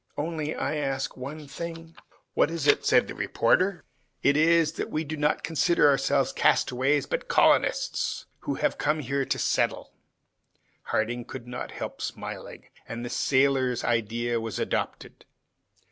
Only, 0.17 0.55
I 0.55 0.77
ask 0.77 1.15
one 1.15 1.47
thing." 1.47 1.95
"What 2.33 2.49
is 2.49 2.65
that?" 2.65 2.83
said 2.87 3.07
the 3.07 3.13
reporter. 3.13 3.83
"It 4.23 4.35
is, 4.35 4.71
that 4.71 4.89
we 4.89 5.03
do 5.03 5.15
not 5.15 5.43
consider 5.43 5.87
ourselves 5.87 6.33
castaways, 6.33 7.05
but 7.05 7.27
colonists, 7.27 8.25
who 8.39 8.55
have 8.55 8.79
come 8.79 9.01
here 9.01 9.25
to 9.25 9.37
settle." 9.37 9.93
Harding 10.85 11.23
could 11.25 11.45
not 11.45 11.69
help 11.69 12.01
smiling, 12.01 12.65
and 12.87 13.05
the 13.05 13.11
sailor's 13.11 13.83
idea 13.83 14.41
was 14.41 14.57
adopted. 14.57 15.23